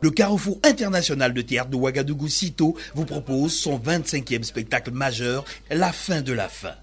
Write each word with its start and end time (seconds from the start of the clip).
Le 0.00 0.10
Carrefour 0.10 0.58
international 0.62 1.34
de 1.34 1.42
théâtre 1.42 1.70
de 1.70 1.76
Ouagadougou 1.76 2.28
Cito 2.28 2.76
vous 2.94 3.04
propose 3.04 3.52
son 3.52 3.78
25e 3.80 4.44
spectacle 4.44 4.92
majeur, 4.92 5.44
La 5.72 5.90
fin 5.90 6.20
de 6.22 6.32
la 6.32 6.48
fin. 6.48 6.74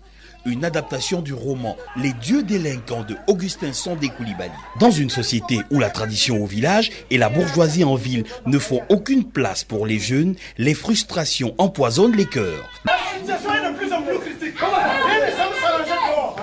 Une 0.46 0.66
adaptation 0.66 1.22
du 1.22 1.34
roman 1.34 1.78
Les 1.96 2.12
dieux 2.12 2.44
délinquants 2.44 3.04
de 3.04 3.16
Augustin 3.28 3.72
Sandé 3.72 4.10
Koulibaly. 4.10 4.52
Dans 4.82 4.92
une 4.92 5.10
société 5.10 5.62
où 5.72 5.80
la 5.80 5.90
tradition 5.90 6.44
au 6.44 6.46
village 6.46 6.92
et 7.10 7.18
la 7.18 7.30
bourgeoisie 7.30 7.86
en 7.86 7.96
ville 7.96 8.26
ne 8.46 8.60
font 8.60 8.82
aucune 8.90 9.24
place 9.24 9.64
pour 9.64 9.86
les 9.88 9.98
jeunes, 9.98 10.36
les 10.58 10.74
frustrations 10.74 11.56
empoisonnent 11.58 12.18
les 12.18 12.26
cœurs. 12.26 12.70
La 12.86 12.98
situation 13.18 13.50
est 13.56 13.72
de 13.72 13.78
plus 13.78 13.94
en 13.94 14.02
plus 14.02 14.20
critique. 14.20 14.56
Il 14.60 15.26
ne 15.26 15.32
semble 15.32 15.56
s'arranger 15.62 15.90
dehors. 15.90 16.36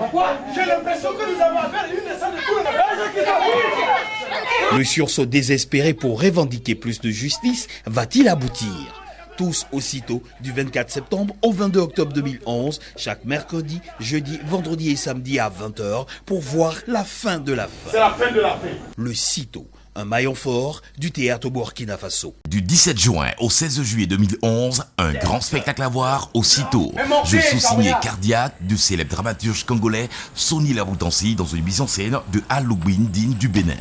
J'ai 0.55 0.65
l'impression 0.65 1.09
que 1.13 1.35
nous 1.35 1.39
avons 1.39 1.59
affaire 1.59 1.83
à 1.83 1.87
une 1.87 2.03
descente 2.03 2.33
de 2.33 2.39
tout 2.39 2.63
le 4.77 4.83
sursaut 4.83 5.25
désespéré 5.25 5.93
pour 5.93 6.21
revendiquer 6.21 6.75
plus 6.75 6.99
de 7.01 7.09
justice 7.09 7.67
va-t-il 7.85 8.27
aboutir? 8.27 9.03
Tous 9.37 9.65
aussitôt 9.71 10.21
du 10.41 10.51
24 10.51 10.91
septembre 10.91 11.35
au 11.41 11.51
22 11.51 11.79
octobre 11.79 12.13
2011, 12.13 12.79
chaque 12.95 13.25
mercredi, 13.25 13.81
jeudi, 13.99 14.39
vendredi 14.45 14.91
et 14.91 14.95
samedi 14.95 15.39
à 15.39 15.49
20h 15.49 16.05
pour 16.25 16.39
voir 16.39 16.75
la 16.87 17.03
fin 17.03 17.39
de 17.39 17.51
la 17.51 17.65
fin. 17.65 17.91
C'est 17.91 17.99
la 17.99 18.11
fin 18.11 18.31
de 18.31 18.39
la 18.39 18.51
paix. 18.51 18.75
Le 18.95 19.13
CITO, 19.13 19.67
un 19.95 20.05
maillon 20.05 20.35
fort 20.35 20.81
du 20.97 21.11
théâtre 21.11 21.49
Burkina 21.49 21.97
Faso. 21.97 22.35
Du 22.47 22.61
17 22.61 22.97
juin 22.97 23.27
au 23.39 23.49
16 23.49 23.81
juillet 23.83 24.07
2011, 24.07 24.85
un 24.97 25.13
grand 25.13 25.41
spectacle 25.41 25.81
à 25.81 25.87
voir 25.87 26.29
au 26.33 26.43
CITO. 26.43 26.93
Je 27.25 27.37
sous-signé 27.39 27.93
Cardiaque 28.01 28.55
du 28.61 28.77
célèbre 28.77 29.11
dramaturge 29.11 29.65
congolais 29.65 30.09
Sonny 30.35 30.73
Laboutansi 30.73 31.35
dans 31.35 31.45
une 31.45 31.63
mise 31.63 31.81
en 31.81 31.87
scène 31.87 32.17
de 32.31 32.41
Halloween 32.49 33.07
digne 33.07 33.33
du 33.33 33.47
Bénin. 33.47 33.73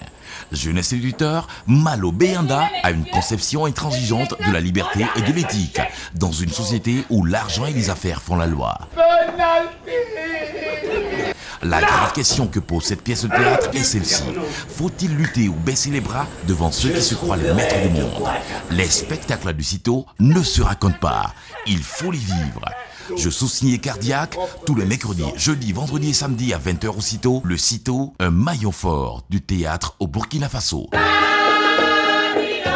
Jeunesse 0.51 0.93
éditeur, 0.93 1.47
Malo 1.67 2.13
Béanda 2.13 2.69
a 2.83 2.91
une 2.91 3.05
conception 3.07 3.67
intransigeante 3.67 4.35
de 4.47 4.53
la 4.53 4.61
liberté 4.61 5.07
et 5.17 5.23
de 5.23 5.33
l'éthique 5.33 5.81
dans 6.15 6.33
une 6.33 6.51
société 6.51 7.05
où 7.11 7.25
l'argent 7.25 7.67
et 7.67 7.73
les 7.73 7.91
affaires 7.91 8.23
font 8.23 8.37
la 8.37 8.47
loi. 8.47 8.79
La 11.65 11.81
grave 11.81 12.13
question 12.13 12.49
que 12.49 12.59
pose 12.59 12.83
cette 12.83 13.03
pièce 13.03 13.23
de 13.23 13.29
théâtre 13.29 13.71
est 13.73 13.85
celle-ci. 13.85 14.25
Faut-il 14.69 15.15
lutter 15.15 15.49
ou 15.49 15.55
baisser 15.55 15.91
les 15.91 16.01
bras 16.01 16.27
devant 16.49 16.73
ceux 16.73 16.89
qui 16.89 17.03
se 17.03 17.15
croient 17.15 17.37
les 17.37 17.55
maîtres 17.55 17.81
du 17.83 17.89
monde? 17.89 18.29
Les 18.73 18.89
spectacles 18.89 19.53
du 19.53 19.63
CITO 19.63 20.05
ne 20.19 20.43
se 20.43 20.61
racontent 20.61 20.99
pas. 20.99 21.33
Il 21.69 21.79
faut 21.79 22.11
les 22.11 22.19
vivre. 22.19 22.65
Je 23.17 23.31
sous-signé 23.31 23.79
cardiaque 23.79 24.37
tous 24.67 24.75
les 24.75 24.85
mercredis, 24.85 25.23
jeudi, 25.37 25.73
vendredi 25.73 26.11
et 26.11 26.15
samedi 26.15 26.53
à 26.53 26.59
20h 26.59 26.89
au 26.89 27.01
CITO. 27.01 27.43
Le 27.45 27.57
CITO, 27.57 28.15
un 28.19 28.31
maillon 28.31 28.73
fort 28.73 29.23
du 29.31 29.41
théâtre 29.41 29.95
au 30.01 30.09
Burkina 30.09 30.49
Faso. 30.49 30.89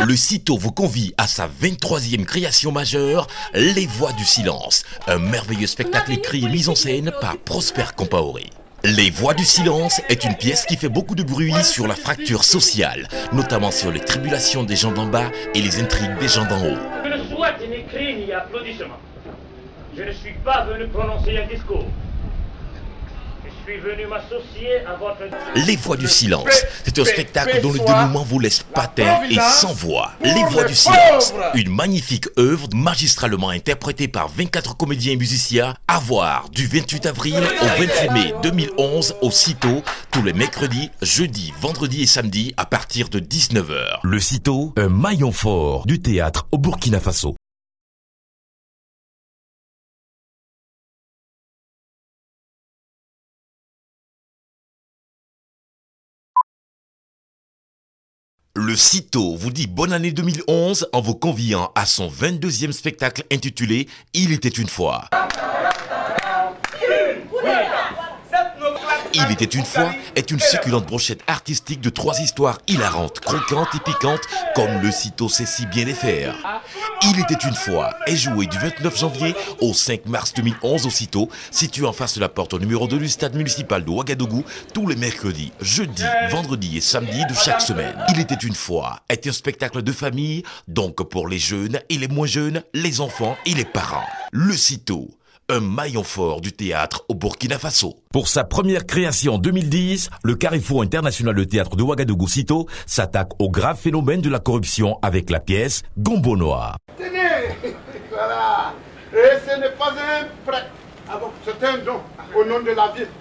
Le 0.07 0.14
CITO 0.14 0.59
vous 0.59 0.70
convie 0.70 1.12
à 1.19 1.27
sa 1.27 1.48
23e 1.48 2.25
création 2.25 2.70
majeure, 2.70 3.27
Les 3.53 3.87
Voix 3.87 4.12
du 4.12 4.25
Silence, 4.25 4.84
un 5.09 5.19
merveilleux 5.19 5.67
spectacle 5.67 6.12
écrit 6.12 6.45
et 6.45 6.48
mis 6.48 6.69
en 6.69 6.77
scène 6.77 7.12
par 7.20 7.37
Prosper 7.39 7.87
Compaoré. 7.97 8.51
Les 8.89 9.11
Voix 9.11 9.34
du 9.34 9.45
Silence 9.45 10.01
est 10.09 10.23
une 10.23 10.37
pièce 10.37 10.65
qui 10.65 10.77
fait 10.77 10.89
beaucoup 10.89 11.17
de 11.17 11.25
bruit 11.25 11.53
sur 11.65 11.89
la 11.89 11.97
fracture 11.97 12.45
sociale, 12.45 13.09
notamment 13.33 13.73
sur 13.73 13.91
les 13.91 13.98
tribulations 13.98 14.62
des 14.62 14.77
gens 14.77 14.92
d'en 14.92 15.06
bas 15.06 15.33
et 15.56 15.61
les 15.61 15.81
intrigues 15.81 16.17
des 16.20 16.29
gens 16.29 16.45
d'en 16.45 16.65
haut. 16.65 16.79
Je 17.05 17.09
ne 17.09 17.25
souhaite 17.25 17.57
ni 17.69 17.79
ni. 18.14 18.31
Je 19.97 20.03
ne 20.05 20.12
suis 20.12 20.34
pas 20.45 20.67
venu 20.67 20.87
prononcer 20.87 21.37
un 21.37 21.53
discours. 21.53 21.87
Suis 23.67 23.78
venu 23.78 24.06
m'associer 24.06 24.78
à 24.86 24.95
votre... 24.95 25.67
Les 25.67 25.75
Voix 25.75 25.97
du 25.97 26.06
Silence, 26.06 26.64
c'est 26.84 26.98
un 27.00 27.05
spectacle 27.05 27.61
dont 27.61 27.73
le 27.73 27.81
dénouement 27.81 28.23
vous 28.23 28.39
laisse 28.39 28.62
patin 28.62 29.23
et 29.28 29.34
sans 29.41 29.73
voix. 29.73 30.13
Les 30.23 30.45
Voix 30.51 30.64
du 30.64 30.74
Silence, 30.74 31.35
une 31.55 31.74
magnifique 31.74 32.29
œuvre 32.39 32.68
magistralement 32.73 33.51
interprétée 33.51 34.07
par 34.07 34.29
24 34.29 34.77
comédiens 34.77 35.14
et 35.14 35.17
musiciens 35.17 35.74
à 35.89 35.98
voir 35.98 36.48
du 36.51 36.67
28 36.67 37.07
avril 37.07 37.35
au 37.35 37.67
28 37.67 38.11
mai 38.13 38.35
2011 38.45 39.17
au 39.20 39.30
CITO, 39.33 39.83
tous 40.12 40.23
les 40.23 40.33
mercredis, 40.33 40.91
jeudis, 41.02 41.52
vendredis 41.61 42.02
et 42.02 42.07
samedis 42.07 42.55
à 42.57 42.67
partir 42.67 43.08
de 43.08 43.18
19h. 43.18 43.98
Le 44.05 44.20
CITO, 44.20 44.74
un 44.77 44.89
maillon 44.89 45.33
fort 45.33 45.86
du 45.86 46.01
théâtre 46.01 46.46
au 46.52 46.58
Burkina 46.58 47.01
Faso. 47.01 47.36
Le 58.58 58.74
CITO 58.74 59.36
vous 59.36 59.50
dit 59.50 59.67
bonne 59.67 59.92
année 59.92 60.12
2011 60.12 60.89
en 60.94 61.02
vous 61.02 61.14
conviant 61.14 61.70
à 61.74 61.84
son 61.84 62.08
22e 62.08 62.72
spectacle 62.72 63.22
intitulé 63.30 63.86
Il 64.14 64.33
était 64.33 64.48
une 64.48 64.67
fois. 64.67 65.11
Il 69.14 69.30
était 69.30 69.44
une 69.44 69.64
fois 69.64 69.92
est 70.14 70.30
une 70.30 70.40
succulente 70.40 70.86
brochette 70.86 71.22
artistique 71.27 71.80
de 71.80 71.90
trois 71.90 72.18
histoires 72.20 72.58
hilarantes, 72.67 73.20
croquantes 73.20 73.74
et 73.74 73.80
piquantes, 73.80 74.27
comme 74.55 74.80
le 74.83 74.90
CITO 74.90 75.28
sait 75.28 75.46
si 75.46 75.67
bien 75.67 75.84
les 75.84 75.94
faire. 75.94 76.34
Il 77.02 77.20
était 77.20 77.46
une 77.46 77.55
fois 77.55 77.94
est 78.06 78.17
joué 78.17 78.46
du 78.46 78.58
29 78.58 78.98
janvier 78.98 79.34
au 79.61 79.72
5 79.74 80.06
mars 80.06 80.33
2011 80.34 80.86
au 80.86 80.90
CITO, 80.90 81.28
situé 81.50 81.86
en 81.86 81.92
face 81.92 82.14
de 82.14 82.20
la 82.20 82.28
porte 82.28 82.55
au 82.55 82.58
numéro 82.58 82.86
2 82.86 82.98
du 82.98 83.08
stade 83.08 83.34
municipal 83.34 83.84
de 83.84 83.90
Ouagadougou, 83.90 84.44
tous 84.72 84.86
les 84.86 84.96
mercredis, 84.96 85.52
jeudis, 85.61 86.02
vendredis 86.30 86.78
et 86.78 86.80
samedis 86.80 87.27
de 87.27 87.34
chaque 87.34 87.61
semaine. 87.61 87.96
Il 88.11 88.20
était 88.20 88.34
une 88.34 88.55
fois 88.55 89.00
est 89.08 89.27
un 89.27 89.33
spectacle 89.33 89.83
de 89.83 89.92
famille, 89.92 90.42
donc 90.68 91.02
pour 91.08 91.28
les 91.28 91.38
jeunes 91.38 91.80
et 91.88 91.98
les 91.98 92.08
moins 92.08 92.27
jeunes, 92.27 92.62
les 92.74 93.00
enfants 93.00 93.36
et 93.46 93.55
les 93.55 93.64
parents. 93.64 94.06
Le 94.33 94.56
CITO 94.56 95.11
un 95.48 95.61
maillon 95.61 96.02
fort 96.02 96.40
du 96.40 96.52
théâtre 96.52 97.05
au 97.08 97.14
Burkina 97.14 97.58
Faso. 97.58 97.95
Pour 98.12 98.27
sa 98.27 98.42
première 98.42 98.84
création 98.84 99.34
en 99.34 99.39
2010, 99.39 100.11
le 100.24 100.34
Carrefour 100.34 100.83
international 100.83 101.36
de 101.36 101.45
théâtre 101.45 101.77
de 101.77 101.83
Ouagadougou 101.84 102.27
Cito 102.27 102.67
s'attaque 102.84 103.30
au 103.39 103.48
grave 103.48 103.79
phénomène 103.79 104.20
de 104.20 104.29
la 104.29 104.40
corruption 104.40 104.98
avec 105.02 105.30
la 105.30 105.39
pièce 105.39 105.83
Gombo 105.98 106.36
Noir. 106.36 106.77
Tenez, 106.98 107.55
voilà. 108.11 108.74
Et 109.12 109.39
ce 109.48 109.61
n'est 109.61 109.77
pas 109.77 109.92
un 109.92 110.27
prêt. 110.45 110.67
Ah. 111.08 111.20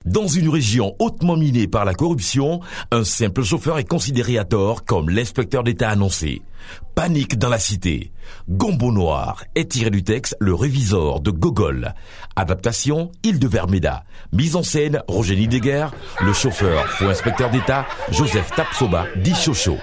Dans 0.06 0.28
une 0.28 0.50
région 0.50 0.96
hautement 1.00 1.38
minée 1.38 1.68
par 1.68 1.85
la 1.85 1.94
corruption, 1.94 2.59
un 2.91 3.03
simple 3.03 3.44
chauffeur 3.44 3.78
est 3.78 3.88
considéré 3.88 4.38
à 4.38 4.44
tort 4.44 4.85
comme 4.85 5.09
l'inspecteur 5.09 5.63
d'État 5.63 5.90
annoncé. 5.90 6.41
Panique 6.96 7.38
dans 7.38 7.50
la 7.50 7.59
cité. 7.59 8.12
Gombo 8.50 8.91
Noir 8.91 9.44
est 9.53 9.72
tiré 9.72 9.90
du 9.91 10.03
texte 10.03 10.35
Le 10.40 10.56
Révisor 10.56 11.22
de 11.22 11.31
Gogol. 11.31 11.94
Adaptation 12.35 13.12
Île 13.23 13.40
de 13.40 13.47
Vermeda. 13.47 14.03
Mise 14.34 14.56
en 14.56 14.63
scène 14.63 15.02
Roger 15.07 15.35
Nideguer. 15.35 15.88
Le 16.22 16.34
chauffeur 16.34 16.88
faux 16.88 17.06
inspecteur 17.09 17.52
d'État 17.52 17.85
Joseph 18.12 18.52
Tapsoba 18.56 19.06
dit 19.17 19.35
Chocho. 19.35 19.78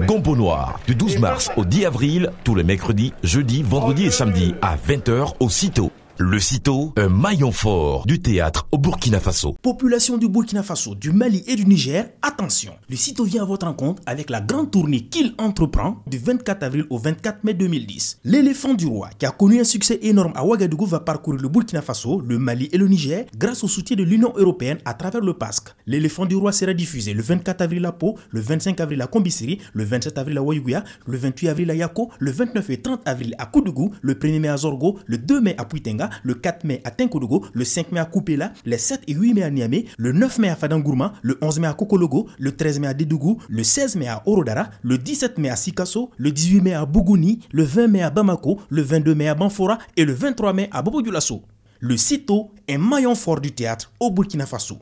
Gombo 0.00 0.34
Noir 0.34 0.80
du 0.86 0.94
12 0.94 1.18
mars 1.18 1.50
au 1.56 1.64
10 1.64 1.84
avril, 1.86 2.30
tous 2.44 2.54
les 2.54 2.64
mercredis, 2.64 3.12
jeudis, 3.22 3.62
vendredis 3.62 4.06
et 4.06 4.10
samedis 4.10 4.54
à 4.62 4.76
20h 4.76 5.34
au 5.40 5.48
CITO. 5.50 5.90
Le 6.22 6.38
CITO, 6.38 6.92
un 6.98 7.08
maillon 7.08 7.50
fort 7.50 8.04
du 8.04 8.20
théâtre 8.20 8.68
au 8.72 8.76
Burkina 8.76 9.18
Faso. 9.20 9.54
Population 9.62 10.18
du 10.18 10.28
Burkina 10.28 10.62
Faso, 10.62 10.94
du 10.94 11.12
Mali 11.12 11.42
et 11.46 11.56
du 11.56 11.64
Niger, 11.64 12.10
attention. 12.20 12.74
Le 12.90 12.96
CITO 12.96 13.24
vient 13.24 13.40
à 13.40 13.46
votre 13.46 13.64
rencontre 13.66 14.02
avec 14.04 14.28
la 14.28 14.42
grande 14.42 14.70
tournée 14.70 15.00
qu'il 15.00 15.32
entreprend 15.38 16.02
du 16.06 16.18
24 16.18 16.62
avril 16.62 16.84
au 16.90 16.98
24 16.98 17.42
mai 17.42 17.54
2010. 17.54 18.18
L'éléphant 18.24 18.74
du 18.74 18.84
roi, 18.86 19.08
qui 19.18 19.24
a 19.24 19.30
connu 19.30 19.60
un 19.60 19.64
succès 19.64 19.98
énorme 20.02 20.32
à 20.34 20.44
Ouagadougou, 20.44 20.84
va 20.84 21.00
parcourir 21.00 21.40
le 21.40 21.48
Burkina 21.48 21.80
Faso, 21.80 22.20
le 22.20 22.38
Mali 22.38 22.68
et 22.70 22.76
le 22.76 22.86
Niger 22.86 23.24
grâce 23.38 23.64
au 23.64 23.68
soutien 23.68 23.96
de 23.96 24.02
l'Union 24.02 24.34
européenne 24.36 24.76
à 24.84 24.92
travers 24.92 25.22
le 25.22 25.32
PASC. 25.32 25.68
L'éléphant 25.86 26.26
du 26.26 26.36
roi 26.36 26.52
sera 26.52 26.74
diffusé 26.74 27.14
le 27.14 27.22
24 27.22 27.62
avril 27.62 27.86
à 27.86 27.92
Pau, 27.92 28.18
le 28.28 28.42
25 28.42 28.78
avril 28.78 29.00
à 29.00 29.06
Kombisiri, 29.06 29.58
le 29.72 29.84
27 29.84 30.18
avril 30.18 30.36
à 30.36 30.42
Wayouya, 30.42 30.84
le 31.06 31.16
28 31.16 31.48
avril 31.48 31.70
à 31.70 31.74
Yako, 31.74 32.10
le 32.18 32.30
29 32.30 32.68
et 32.68 32.82
30 32.82 33.08
avril 33.08 33.34
à 33.38 33.46
Koudougou, 33.46 33.92
le 34.02 34.12
1er 34.12 34.38
mai 34.38 34.48
à 34.48 34.58
Zorgo, 34.58 34.98
le 35.06 35.16
2 35.16 35.40
mai 35.40 35.54
à 35.56 35.64
Puitenga, 35.64 36.09
le 36.22 36.34
4 36.34 36.64
mai 36.64 36.80
à 36.84 36.90
Tenkodogo, 36.90 37.44
le 37.52 37.64
5 37.64 37.92
mai 37.92 38.00
à 38.00 38.04
Koupela, 38.04 38.52
le 38.64 38.76
7 38.76 39.02
et 39.08 39.14
8 39.14 39.34
mai 39.34 39.42
à 39.42 39.50
Niamey, 39.50 39.84
le 39.98 40.12
9 40.12 40.38
mai 40.38 40.48
à 40.48 40.56
Fadangourma, 40.56 41.12
le 41.22 41.38
11 41.40 41.60
mai 41.60 41.68
à 41.68 41.74
Kokologo, 41.74 42.28
le 42.38 42.52
13 42.56 42.80
mai 42.80 42.88
à 42.88 42.94
Dédougou, 42.94 43.38
le 43.48 43.62
16 43.62 43.96
mai 43.96 44.08
à 44.08 44.22
Orodara, 44.26 44.70
le 44.82 44.98
17 44.98 45.38
mai 45.38 45.50
à 45.50 45.56
Sikasso, 45.56 46.10
le 46.16 46.30
18 46.30 46.60
mai 46.60 46.74
à 46.74 46.86
Bougouni, 46.86 47.40
le 47.52 47.62
20 47.64 47.86
mai 47.88 48.02
à 48.02 48.10
Bamako, 48.10 48.60
le 48.68 48.82
22 48.82 49.14
mai 49.14 49.28
à 49.28 49.34
Banfora 49.34 49.78
et 49.96 50.04
le 50.04 50.12
23 50.12 50.52
mai 50.52 50.68
à 50.72 50.82
Bobo 50.82 51.02
Dioulasso. 51.02 51.42
Le 51.78 51.96
CITO 51.96 52.50
est 52.68 52.76
maillon 52.76 53.14
fort 53.14 53.40
du 53.40 53.52
théâtre 53.52 53.90
au 54.00 54.10
Burkina 54.10 54.44
Faso. 54.44 54.78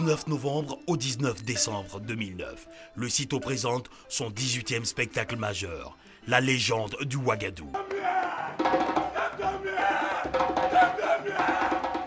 19 0.00 0.28
novembre 0.28 0.78
au 0.86 0.96
19 0.96 1.44
décembre 1.44 2.00
2009, 2.00 2.68
le 2.94 3.08
CITO 3.10 3.38
présente 3.38 3.90
son 4.08 4.30
18e 4.30 4.86
spectacle 4.86 5.36
majeur, 5.36 5.98
La 6.26 6.40
légende 6.40 6.96
du 7.02 7.16
Ouagadou. 7.16 7.70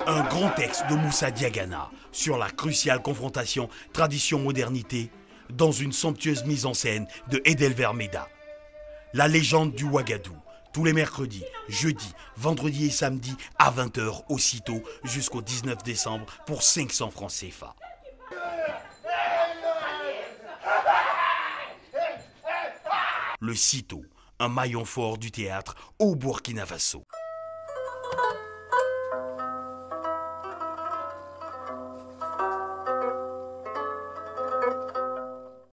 Un 0.07 0.23
grand 0.23 0.49
texte 0.55 0.85
de 0.89 0.95
Moussa 0.95 1.29
Diagana 1.29 1.91
sur 2.11 2.39
la 2.39 2.49
cruciale 2.49 3.03
confrontation 3.03 3.69
tradition-modernité 3.93 5.11
dans 5.51 5.71
une 5.71 5.93
somptueuse 5.93 6.45
mise 6.45 6.65
en 6.65 6.73
scène 6.73 7.05
de 7.29 7.43
Edel 7.45 7.73
Vermeda. 7.73 8.27
La 9.13 9.27
légende 9.27 9.75
du 9.75 9.83
Ouagadou, 9.83 10.35
tous 10.73 10.83
les 10.83 10.93
mercredis, 10.93 11.45
jeudis, 11.69 12.13
vendredis 12.35 12.87
et 12.87 12.89
samedis 12.89 13.37
à 13.59 13.71
20h 13.71 14.23
aussitôt 14.27 14.83
jusqu'au 15.03 15.41
19 15.41 15.83
décembre 15.83 16.25
pour 16.45 16.63
500 16.63 17.11
francs 17.11 17.31
CFA. 17.31 17.75
Le 23.39 23.55
CITO, 23.55 24.03
un 24.39 24.49
maillon 24.49 24.85
fort 24.85 25.17
du 25.17 25.31
théâtre 25.31 25.75
au 25.99 26.15
Burkina 26.15 26.65
Faso. 26.65 27.03